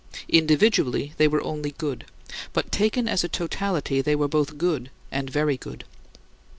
Individually 0.29 1.13
they 1.17 1.27
were 1.27 1.43
only 1.43 1.75
good; 1.77 2.05
but 2.53 2.71
taken 2.71 3.07
as 3.07 3.23
a 3.23 3.29
totality 3.29 4.01
they 4.01 4.15
were 4.15 4.27
both 4.27 4.57
good 4.57 4.89
and 5.11 5.29
very 5.29 5.57
good. 5.57 5.83